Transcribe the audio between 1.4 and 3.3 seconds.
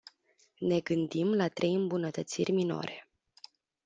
trei îmbunătățiri minore.